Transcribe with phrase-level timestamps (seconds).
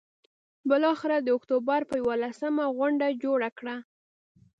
[0.69, 3.75] بالآخره د اکتوبر پر یوولسمه غونډه جوړه کړه.